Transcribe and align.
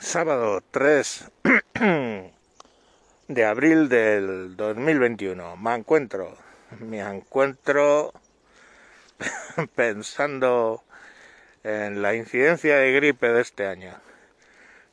sábado 0.00 0.62
3 0.70 1.30
de 3.28 3.44
abril 3.44 3.88
del 3.88 4.56
2021. 4.56 5.56
Me 5.56 5.74
encuentro, 5.74 6.36
me 6.80 7.00
encuentro 7.00 8.12
pensando 9.74 10.82
en 11.62 12.02
la 12.02 12.14
incidencia 12.14 12.76
de 12.76 12.92
gripe 12.92 13.28
de 13.28 13.40
este 13.40 13.66
año. 13.66 13.94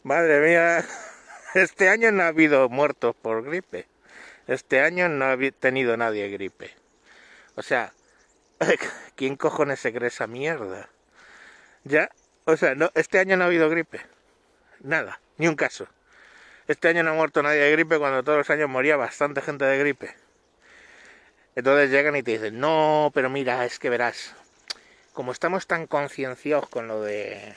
Madre 0.04 0.40
mía, 0.40 0.86
este 1.56 1.90
año 1.90 2.12
no 2.12 2.24
ha 2.24 2.28
habido 2.28 2.70
muertos 2.70 3.16
por 3.16 3.44
gripe. 3.44 3.88
Este 4.48 4.82
año 4.82 5.10
no 5.10 5.26
ha 5.26 5.38
tenido 5.60 5.98
nadie 5.98 6.30
gripe. 6.30 6.72
O 7.56 7.64
sea, 7.64 7.94
¿quién 9.16 9.36
cojones 9.36 9.80
se 9.80 9.94
cree 9.94 10.10
esa 10.10 10.28
mierda? 10.28 10.90
Ya, 11.84 12.10
o 12.46 12.56
sea, 12.56 12.76
no, 12.76 12.92
este 12.94 13.20
año 13.20 13.38
no 13.38 13.44
ha 13.44 13.48
habido 13.48 13.70
gripe. 13.70 14.02
Nada, 14.84 15.22
ni 15.38 15.48
un 15.48 15.56
caso. 15.56 15.88
Este 16.68 16.88
año 16.88 17.04
no 17.04 17.12
ha 17.12 17.14
muerto 17.14 17.44
nadie 17.44 17.60
de 17.60 17.72
gripe 17.72 18.00
cuando 18.00 18.24
todos 18.24 18.40
los 18.40 18.50
años 18.50 18.68
moría 18.68 18.98
bastante 18.98 19.42
gente 19.42 19.66
de 19.66 19.78
gripe. 19.78 20.16
Entonces 21.56 21.92
llegan 21.92 22.16
y 22.16 22.24
te 22.24 22.32
dicen, 22.32 22.60
no, 22.60 23.12
pero 23.14 23.30
mira, 23.30 23.64
es 23.66 23.78
que 23.78 23.92
verás, 23.92 24.34
como 25.14 25.32
estamos 25.32 25.68
tan 25.68 25.86
concienciados 25.86 26.68
con 26.70 26.88
lo 26.88 27.02
de 27.02 27.54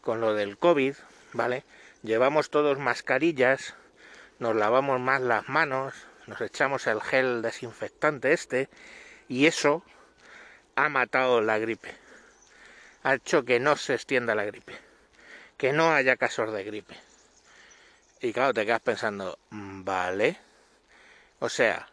con 0.00 0.20
lo 0.20 0.34
del 0.34 0.58
COVID, 0.58 0.94
¿vale? 1.32 1.64
Llevamos 2.02 2.50
todos 2.50 2.78
mascarillas, 2.78 3.74
nos 4.40 4.56
lavamos 4.56 4.98
más 4.98 5.20
las 5.20 5.48
manos, 5.48 5.94
nos 6.26 6.40
echamos 6.40 6.86
el 6.88 7.00
gel 7.02 7.42
desinfectante 7.42 8.32
este, 8.32 8.68
y 9.28 9.46
eso 9.46 9.84
ha 10.74 10.88
matado 10.88 11.40
la 11.40 11.58
gripe. 11.58 11.94
Ha 13.04 13.14
hecho 13.14 13.44
que 13.44 13.60
no 13.60 13.76
se 13.76 13.94
extienda 13.94 14.34
la 14.34 14.44
gripe 14.44 14.87
que 15.58 15.72
no 15.72 15.92
haya 15.92 16.16
casos 16.16 16.52
de 16.52 16.64
gripe. 16.64 16.96
Y 18.20 18.32
claro, 18.32 18.54
te 18.54 18.64
quedas 18.64 18.80
pensando, 18.80 19.38
mm, 19.50 19.84
vale. 19.84 20.38
O 21.40 21.48
sea, 21.48 21.88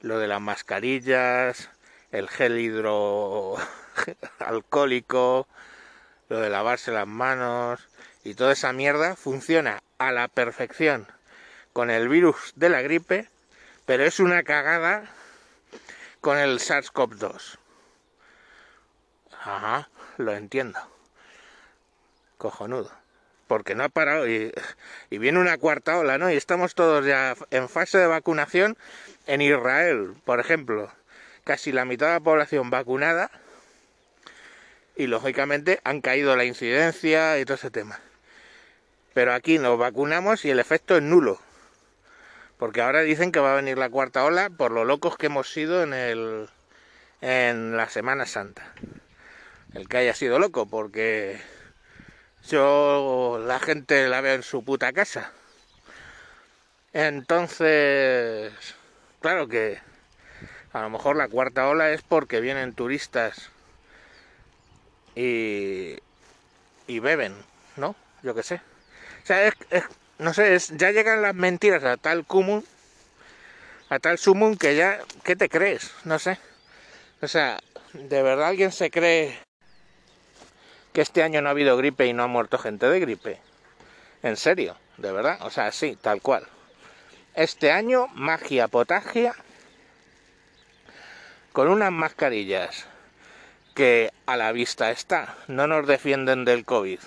lo 0.00 0.18
de 0.18 0.26
las 0.26 0.40
mascarillas, 0.40 1.70
el 2.10 2.28
gel 2.28 2.58
hidroalcohólico, 2.58 5.46
lo 6.28 6.40
de 6.40 6.50
lavarse 6.50 6.90
las 6.90 7.06
manos 7.06 7.88
y 8.24 8.34
toda 8.34 8.52
esa 8.52 8.72
mierda 8.72 9.14
funciona 9.16 9.82
a 9.98 10.10
la 10.10 10.26
perfección 10.28 11.06
con 11.72 11.90
el 11.90 12.08
virus 12.08 12.54
de 12.56 12.70
la 12.70 12.82
gripe, 12.82 13.28
pero 13.86 14.04
es 14.04 14.18
una 14.18 14.42
cagada 14.42 15.04
con 16.20 16.38
el 16.38 16.58
SARS-CoV-2. 16.58 17.58
Ajá, 19.40 19.88
lo 20.16 20.32
entiendo 20.32 20.93
cojonudo. 22.44 22.90
Porque 23.46 23.74
no 23.74 23.84
ha 23.84 23.88
parado 23.88 24.28
y, 24.28 24.52
viene 25.10 25.38
una 25.38 25.56
cuarta 25.56 25.96
ola, 25.98 26.18
¿no? 26.18 26.30
Y 26.30 26.36
estamos 26.36 26.74
todos 26.74 27.06
ya 27.06 27.34
en 27.50 27.70
fase 27.70 27.96
de 27.96 28.06
vacunación 28.06 28.76
en 29.26 29.40
Israel, 29.40 30.14
por 30.26 30.40
ejemplo. 30.40 30.92
Casi 31.44 31.72
la 31.72 31.86
mitad 31.86 32.08
de 32.08 32.12
la 32.14 32.20
población 32.20 32.68
vacunada 32.68 33.30
y 34.94 35.06
lógicamente 35.06 35.80
han 35.84 36.02
caído 36.02 36.36
la 36.36 36.44
incidencia 36.44 37.38
y 37.38 37.46
todo 37.46 37.54
ese 37.54 37.70
tema. 37.70 37.98
Pero 39.14 39.32
aquí 39.32 39.58
nos 39.58 39.78
vacunamos 39.78 40.44
y 40.44 40.50
el 40.50 40.58
efecto 40.58 40.96
es 40.96 41.02
nulo. 41.02 41.40
Porque 42.58 42.82
ahora 42.82 43.00
dicen 43.00 43.32
que 43.32 43.40
va 43.40 43.52
a 43.52 43.56
venir 43.56 43.78
la 43.78 43.88
cuarta 43.88 44.24
ola 44.24 44.50
por 44.50 44.70
lo 44.70 44.84
locos 44.84 45.16
que 45.16 45.26
hemos 45.26 45.50
sido 45.50 45.82
en 45.82 45.94
el 45.94 46.48
en 47.22 47.76
la 47.76 47.88
Semana 47.88 48.26
Santa. 48.26 48.74
El 49.72 49.88
que 49.88 49.96
haya 49.96 50.14
sido 50.14 50.38
loco, 50.38 50.66
porque 50.66 51.40
yo 52.48 53.42
la 53.44 53.58
gente 53.58 54.08
la 54.08 54.20
veo 54.20 54.34
en 54.34 54.42
su 54.42 54.64
puta 54.64 54.92
casa. 54.92 55.32
Entonces, 56.92 58.52
claro 59.20 59.48
que 59.48 59.78
a 60.72 60.82
lo 60.82 60.90
mejor 60.90 61.16
la 61.16 61.28
cuarta 61.28 61.68
ola 61.68 61.90
es 61.90 62.02
porque 62.02 62.40
vienen 62.40 62.74
turistas 62.74 63.50
y, 65.14 65.96
y 66.86 66.98
beben, 67.00 67.34
¿no? 67.76 67.96
Yo 68.22 68.34
qué 68.34 68.42
sé. 68.42 68.60
O 69.22 69.26
sea, 69.26 69.46
es, 69.46 69.54
no 70.18 70.34
sé, 70.34 70.54
es, 70.54 70.76
ya 70.76 70.90
llegan 70.90 71.22
las 71.22 71.34
mentiras 71.34 71.84
a 71.84 71.96
tal 71.96 72.26
común, 72.26 72.64
a 73.88 73.98
tal 73.98 74.18
sumum 74.18 74.56
que 74.56 74.76
ya, 74.76 75.00
¿qué 75.24 75.36
te 75.36 75.48
crees? 75.48 75.92
No 76.04 76.18
sé. 76.18 76.38
O 77.22 77.28
sea, 77.28 77.58
¿de 77.92 78.22
verdad 78.22 78.48
alguien 78.48 78.72
se 78.72 78.90
cree 78.90 79.43
que 80.94 81.02
este 81.02 81.24
año 81.24 81.42
no 81.42 81.48
ha 81.48 81.50
habido 81.50 81.76
gripe 81.76 82.06
y 82.06 82.12
no 82.12 82.22
ha 82.22 82.28
muerto 82.28 82.56
gente 82.56 82.88
de 82.88 83.00
gripe. 83.00 83.40
En 84.22 84.36
serio, 84.36 84.76
de 84.96 85.10
verdad, 85.10 85.38
o 85.42 85.50
sea, 85.50 85.72
sí, 85.72 85.98
tal 86.00 86.22
cual. 86.22 86.46
Este 87.34 87.72
año, 87.72 88.06
magia 88.14 88.68
potagia, 88.68 89.34
con 91.52 91.66
unas 91.66 91.90
mascarillas 91.90 92.86
que 93.74 94.12
a 94.26 94.36
la 94.36 94.52
vista 94.52 94.92
está, 94.92 95.36
no 95.48 95.66
nos 95.66 95.84
defienden 95.88 96.44
del 96.44 96.64
COVID. 96.64 97.00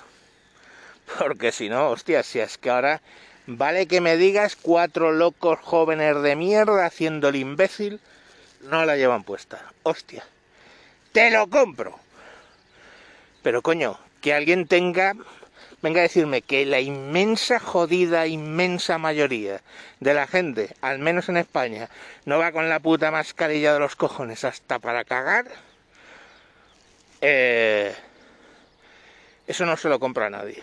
Porque 1.17 1.53
si 1.53 1.69
no, 1.69 1.89
hostia, 1.89 2.23
si 2.23 2.41
es 2.41 2.57
que 2.57 2.69
ahora 2.69 3.01
vale 3.45 3.87
que 3.87 4.01
me 4.01 4.17
digas 4.17 4.57
cuatro 4.57 5.13
locos 5.13 5.59
jóvenes 5.61 6.21
de 6.21 6.35
mierda 6.35 6.85
haciendo 6.85 7.29
el 7.29 7.37
imbécil, 7.37 8.01
no 8.63 8.83
la 8.83 8.97
llevan 8.97 9.23
puesta. 9.23 9.63
Hostia, 9.83 10.25
te 11.13 11.31
lo 11.31 11.47
compro. 11.47 11.97
Pero 13.43 13.61
coño, 13.61 13.97
que 14.21 14.33
alguien 14.33 14.67
tenga, 14.67 15.13
venga 15.81 15.99
a 15.99 16.03
decirme 16.03 16.41
que 16.41 16.65
la 16.65 16.79
inmensa, 16.79 17.59
jodida, 17.59 18.27
inmensa 18.27 18.97
mayoría 18.97 19.61
de 19.99 20.13
la 20.13 20.27
gente, 20.27 20.75
al 20.81 20.99
menos 20.99 21.29
en 21.29 21.37
España, 21.37 21.89
no 22.25 22.39
va 22.39 22.51
con 22.51 22.69
la 22.69 22.79
puta 22.79 23.11
mascarilla 23.11 23.73
de 23.73 23.79
los 23.79 23.95
cojones 23.95 24.43
hasta 24.43 24.79
para 24.79 25.05
cagar, 25.05 25.45
eh, 27.21 27.95
eso 29.47 29.65
no 29.65 29.77
se 29.77 29.89
lo 29.89 29.99
compra 29.99 30.27
a 30.27 30.29
nadie. 30.29 30.61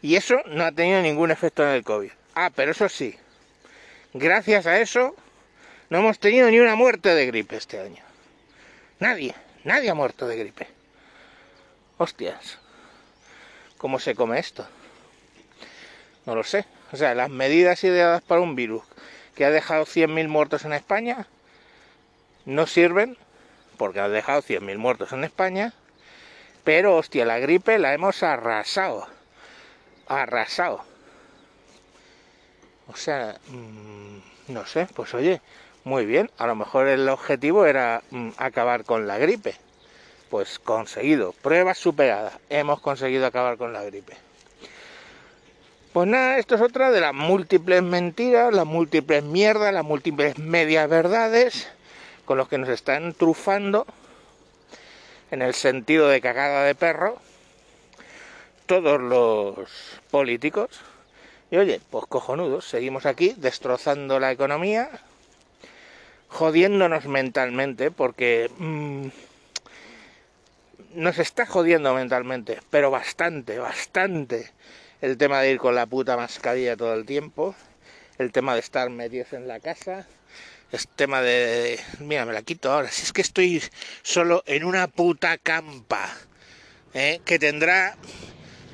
Y 0.00 0.16
eso 0.16 0.36
no 0.46 0.64
ha 0.64 0.72
tenido 0.72 1.00
ningún 1.02 1.30
efecto 1.30 1.62
en 1.62 1.70
el 1.70 1.84
COVID. 1.84 2.10
Ah, 2.34 2.50
pero 2.54 2.72
eso 2.72 2.88
sí, 2.88 3.16
gracias 4.14 4.66
a 4.66 4.80
eso 4.80 5.14
no 5.90 5.98
hemos 5.98 6.18
tenido 6.18 6.50
ni 6.50 6.58
una 6.58 6.74
muerte 6.74 7.14
de 7.14 7.26
gripe 7.26 7.56
este 7.56 7.78
año. 7.78 8.02
Nadie, 8.98 9.34
nadie 9.64 9.90
ha 9.90 9.94
muerto 9.94 10.26
de 10.26 10.38
gripe. 10.38 10.81
Hostias, 12.02 12.58
¿cómo 13.78 14.00
se 14.00 14.16
come 14.16 14.40
esto? 14.40 14.66
No 16.26 16.34
lo 16.34 16.42
sé. 16.42 16.64
O 16.90 16.96
sea, 16.96 17.14
las 17.14 17.30
medidas 17.30 17.84
ideadas 17.84 18.22
para 18.22 18.40
un 18.40 18.56
virus 18.56 18.82
que 19.36 19.44
ha 19.44 19.50
dejado 19.50 19.84
100.000 19.84 20.26
muertos 20.26 20.64
en 20.64 20.72
España 20.72 21.28
no 22.44 22.66
sirven 22.66 23.16
porque 23.76 24.00
ha 24.00 24.08
dejado 24.08 24.42
100.000 24.42 24.78
muertos 24.78 25.12
en 25.12 25.22
España, 25.22 25.74
pero 26.64 26.96
hostia, 26.96 27.24
la 27.24 27.38
gripe 27.38 27.78
la 27.78 27.94
hemos 27.94 28.24
arrasado. 28.24 29.06
Arrasado. 30.08 30.84
O 32.88 32.96
sea, 32.96 33.38
mm, 33.46 34.52
no 34.52 34.66
sé, 34.66 34.88
pues 34.92 35.14
oye, 35.14 35.40
muy 35.84 36.04
bien, 36.04 36.32
a 36.36 36.48
lo 36.48 36.56
mejor 36.56 36.88
el 36.88 37.08
objetivo 37.08 37.64
era 37.64 38.02
mm, 38.10 38.30
acabar 38.38 38.82
con 38.82 39.06
la 39.06 39.18
gripe 39.18 39.54
pues 40.32 40.58
conseguido, 40.58 41.34
pruebas 41.42 41.76
superadas, 41.76 42.32
hemos 42.48 42.80
conseguido 42.80 43.26
acabar 43.26 43.58
con 43.58 43.74
la 43.74 43.82
gripe. 43.82 44.14
Pues 45.92 46.08
nada, 46.08 46.38
esto 46.38 46.54
es 46.54 46.62
otra 46.62 46.90
de 46.90 47.02
las 47.02 47.12
múltiples 47.12 47.82
mentiras, 47.82 48.50
las 48.54 48.64
múltiples 48.64 49.22
mierdas, 49.22 49.74
las 49.74 49.84
múltiples 49.84 50.38
medias 50.38 50.88
verdades 50.88 51.68
con 52.24 52.38
los 52.38 52.48
que 52.48 52.56
nos 52.56 52.70
están 52.70 53.12
trufando 53.12 53.84
en 55.30 55.42
el 55.42 55.52
sentido 55.52 56.08
de 56.08 56.22
cagada 56.22 56.64
de 56.64 56.74
perro 56.74 57.18
todos 58.64 58.98
los 58.98 59.68
políticos. 60.10 60.80
Y 61.50 61.58
oye, 61.58 61.78
pues 61.90 62.06
cojonudos, 62.06 62.64
seguimos 62.64 63.04
aquí 63.04 63.34
destrozando 63.36 64.18
la 64.18 64.32
economía, 64.32 64.88
jodiéndonos 66.28 67.04
mentalmente 67.04 67.90
porque... 67.90 68.50
Mm, 68.56 69.08
nos 70.94 71.18
está 71.18 71.46
jodiendo 71.46 71.94
mentalmente, 71.94 72.60
pero 72.70 72.90
bastante, 72.90 73.58
bastante. 73.58 74.50
El 75.00 75.16
tema 75.16 75.40
de 75.40 75.52
ir 75.52 75.58
con 75.58 75.74
la 75.74 75.86
puta 75.86 76.16
mascarilla 76.16 76.76
todo 76.76 76.94
el 76.94 77.04
tiempo, 77.04 77.54
el 78.18 78.32
tema 78.32 78.54
de 78.54 78.60
estar 78.60 78.88
metidos 78.90 79.32
en 79.32 79.48
la 79.48 79.58
casa, 79.60 80.06
el 80.70 80.86
tema 80.88 81.20
de, 81.22 81.80
mira, 81.98 82.24
me 82.24 82.32
la 82.32 82.42
quito 82.42 82.72
ahora, 82.72 82.90
si 82.90 83.02
es 83.02 83.12
que 83.12 83.22
estoy 83.22 83.62
solo 84.02 84.42
en 84.46 84.64
una 84.64 84.86
puta 84.86 85.38
campa, 85.38 86.08
¿eh? 86.94 87.20
que 87.24 87.38
tendrá 87.38 87.96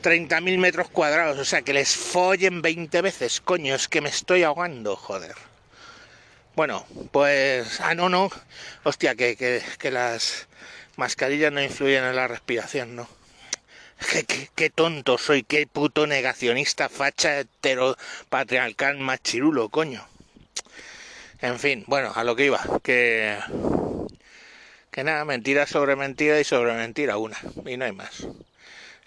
30.000 0.02 0.58
metros 0.58 0.88
cuadrados, 0.90 1.38
o 1.38 1.44
sea, 1.44 1.62
que 1.62 1.72
les 1.72 1.96
follen 1.96 2.62
20 2.62 3.00
veces, 3.02 3.40
coño, 3.40 3.74
es 3.74 3.88
que 3.88 4.00
me 4.00 4.10
estoy 4.10 4.42
ahogando, 4.42 4.96
joder. 4.96 5.34
Bueno, 6.54 6.84
pues, 7.12 7.80
ah, 7.80 7.94
no, 7.94 8.08
no, 8.08 8.30
hostia, 8.82 9.14
que, 9.14 9.36
que, 9.36 9.62
que 9.78 9.90
las 9.90 10.48
mascarillas 10.98 11.52
no 11.52 11.62
influyen 11.62 12.04
en 12.04 12.16
la 12.16 12.28
respiración, 12.28 12.96
¿no? 12.96 13.08
Qué, 14.54 14.70
tonto 14.70 15.16
soy, 15.16 15.44
qué 15.44 15.66
puto 15.66 16.06
negacionista, 16.06 16.88
facha, 16.88 17.40
hetero, 17.40 17.96
patriarcal, 18.28 18.98
machirulo, 18.98 19.68
coño. 19.68 20.06
En 21.40 21.58
fin, 21.58 21.84
bueno, 21.86 22.12
a 22.14 22.24
lo 22.24 22.36
que 22.36 22.46
iba, 22.46 22.60
que... 22.82 23.38
Que 24.90 25.04
nada, 25.04 25.24
mentira 25.24 25.66
sobre 25.66 25.94
mentira 25.94 26.40
y 26.40 26.44
sobre 26.44 26.74
mentira 26.74 27.16
una, 27.16 27.38
y 27.64 27.76
no 27.76 27.84
hay 27.84 27.92
más. 27.92 28.26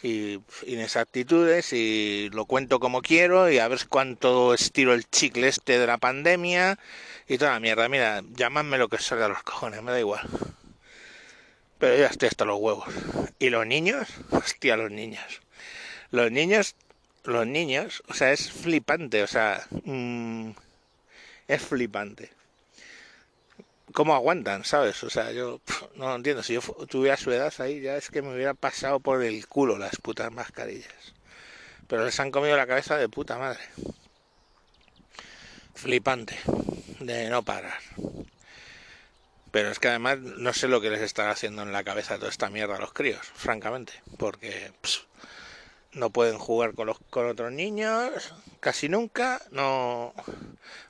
Y 0.02 0.40
inexactitudes 0.66 1.74
y 1.74 2.30
lo 2.32 2.46
cuento 2.46 2.80
como 2.80 3.02
quiero 3.02 3.52
y 3.52 3.60
a 3.60 3.68
ver 3.68 3.80
cuánto 3.90 4.54
estiro 4.54 4.94
el 4.94 5.10
chicle 5.10 5.50
este 5.50 5.78
de 5.78 5.88
la 5.88 5.98
pandemia 5.98 6.80
y 7.28 7.38
toda 7.38 7.52
la 7.52 7.60
mierda. 7.60 7.90
Mira, 7.90 8.22
llamadme 8.36 8.78
lo 8.78 8.88
que 8.88 8.98
salga 9.00 9.26
a 9.26 9.30
los 9.30 9.44
cojones, 9.44 9.82
me 9.82 9.92
da 9.92 10.00
igual. 10.00 10.22
Pero 11.82 11.98
ya 11.98 12.06
estoy 12.06 12.28
hasta 12.28 12.46
los 12.46 12.60
huevos. 12.60 12.88
¿Y 13.40 13.50
los 13.50 13.66
niños? 13.66 14.08
Hostia, 14.30 14.78
los 14.78 14.92
niños. 14.92 15.42
Los 16.12 16.32
niños, 16.32 16.76
los 17.24 17.48
niños, 17.48 18.04
o 18.08 18.14
sea, 18.14 18.32
es 18.32 18.52
flipante, 18.52 19.24
o 19.24 19.28
sea, 19.28 19.66
mmm, 19.86 20.52
es 21.48 21.62
flipante. 21.64 22.30
¿Cómo 23.94 24.14
aguantan, 24.14 24.64
sabes? 24.64 25.04
O 25.04 25.10
sea, 25.10 25.32
yo 25.32 25.60
no 25.96 26.10
lo 26.10 26.16
entiendo. 26.16 26.44
Si 26.44 26.54
yo 26.54 26.62
tuviera 26.88 27.18
su 27.18 27.32
edad 27.32 27.52
ahí, 27.58 27.82
ya 27.82 27.98
es 27.98 28.12
que 28.12 28.22
me 28.22 28.32
hubiera 28.32 28.54
pasado 28.54 29.00
por 29.00 29.24
el 29.24 29.48
culo 29.48 29.80
las 29.80 29.96
putas 29.98 30.32
mascarillas. 30.32 31.16
Pero 31.88 32.06
les 32.06 32.20
han 32.20 32.30
comido 32.30 32.56
la 32.58 32.68
cabeza 32.68 32.96
de 32.96 33.10
puta 33.10 33.40
madre. 33.40 33.64
Flipante. 35.74 36.38
De 37.00 37.28
no 37.32 37.42
parar. 37.42 37.80
Pero 39.52 39.70
es 39.70 39.80
que 39.80 39.90
además 39.90 40.20
no 40.20 40.54
sé 40.54 40.68
lo 40.68 40.82
que 40.82 40.90
les 40.90 41.02
estará 41.02 41.32
haciendo 41.32 41.62
en 41.62 41.74
la 41.74 41.84
cabeza 41.84 42.18
toda 42.18 42.30
esta 42.30 42.50
mierda 42.50 42.78
a 42.78 42.80
los 42.80 42.94
críos, 42.94 43.26
francamente, 43.34 43.94
porque 44.18 44.72
no 45.94 46.10
pueden 46.10 46.38
jugar 46.38 46.74
con, 46.74 46.88
los, 46.88 47.00
con 47.10 47.28
otros 47.28 47.52
niños 47.52 48.34
casi 48.62 48.88
nunca, 48.88 49.42
no 49.52 50.14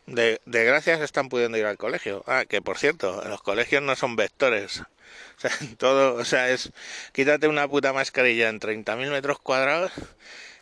de, 0.05 0.41
de 0.45 0.63
gracias 0.63 1.01
están 1.01 1.29
pudiendo 1.29 1.57
ir 1.57 1.65
al 1.65 1.77
colegio. 1.77 2.23
Ah, 2.27 2.45
que 2.47 2.61
por 2.61 2.77
cierto, 2.77 3.23
los 3.27 3.41
colegios 3.41 3.81
no 3.81 3.95
son 3.95 4.15
vectores. 4.15 4.83
O 5.37 5.41
sea, 5.41 5.51
todo, 5.77 6.15
o 6.15 6.25
sea, 6.25 6.49
es 6.49 6.71
quítate 7.13 7.47
una 7.47 7.67
puta 7.67 7.93
mascarilla 7.93 8.47
en 8.49 8.59
30.000 8.59 9.09
metros 9.09 9.39
cuadrados 9.39 9.91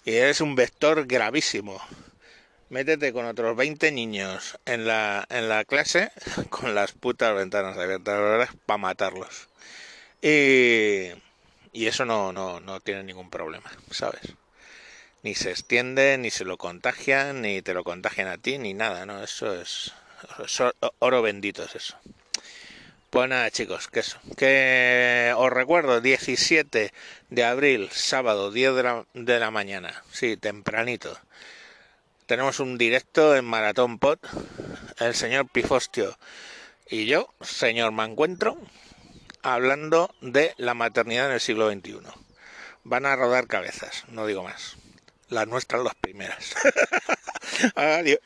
y 0.06 0.14
eres 0.14 0.40
un 0.40 0.56
vector 0.56 1.06
gravísimo 1.06 1.82
métete 2.70 3.12
con 3.14 3.26
otros 3.26 3.56
20 3.56 3.92
niños 3.92 4.58
en 4.66 4.86
la, 4.86 5.26
en 5.30 5.50
la 5.50 5.66
clase 5.66 6.12
con 6.50 6.76
las 6.76 6.92
putas 6.94 7.36
ventanas 7.36 7.78
abiertas, 7.78 8.50
para 8.66 8.78
matarlos. 8.78 9.50
Y, 10.22 11.10
y 11.74 11.88
eso 11.88 12.06
no, 12.06 12.32
no, 12.32 12.60
no 12.60 12.80
tiene 12.80 13.04
ningún 13.04 13.30
problema, 13.30 13.72
¿sabes? 13.92 14.22
Ni 15.24 15.36
se 15.36 15.52
extiende, 15.52 16.18
ni 16.18 16.30
se 16.30 16.46
lo 16.46 16.58
contagian, 16.58 17.42
ni 17.42 17.62
te 17.62 17.74
lo 17.74 17.84
contagian 17.84 18.28
a 18.28 18.38
ti, 18.38 18.58
ni 18.58 18.74
nada, 18.74 19.06
¿no? 19.06 19.22
Eso 19.24 19.60
es, 19.60 19.94
oro 21.00 21.22
bendito 21.22 21.64
es 21.64 21.76
eso. 21.76 21.98
Pues 23.10 23.28
nada, 23.28 23.50
chicos, 23.50 23.88
que 23.88 24.02
eso. 24.02 24.20
Que 24.38 25.34
os 25.36 25.52
recuerdo, 25.52 26.00
17 26.00 26.94
de 27.30 27.44
abril, 27.44 27.90
sábado, 27.92 28.52
10 28.52 28.76
de 28.76 28.84
la, 28.84 29.06
de 29.14 29.40
la 29.40 29.52
mañana. 29.52 30.04
Sí, 30.12 30.38
tempranito 30.38 31.20
tenemos 32.30 32.60
un 32.60 32.78
directo 32.78 33.36
en 33.36 33.44
Maratón 33.44 33.98
Pot, 33.98 34.20
el 35.00 35.16
señor 35.16 35.50
Pifostio 35.50 36.16
y 36.88 37.08
yo, 37.08 37.34
señor 37.42 37.92
Me 37.92 38.04
Encuentro, 38.04 38.56
hablando 39.42 40.14
de 40.22 40.54
la 40.58 40.76
maternidad 40.76 41.26
en 41.26 41.32
el 41.32 41.40
siglo 41.40 41.72
XXI. 41.72 42.02
Van 42.84 43.08
a 43.08 43.16
rodar 43.16 43.48
cabezas, 43.48 44.04
no 44.10 44.28
digo 44.28 44.44
más. 44.44 44.78
Las 45.30 45.48
nuestras 45.48 45.84
las 45.84 45.96
primeras. 45.96 46.54
Adiós. 47.76 48.20